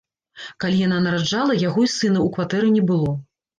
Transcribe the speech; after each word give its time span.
Калі 0.63 0.79
яна 0.87 0.97
нараджала, 1.09 1.59
яго 1.67 1.79
і 1.89 1.93
сына 1.99 2.19
ў 2.25 2.35
кватэры 2.39 2.67
не 2.81 2.85
было. 2.93 3.11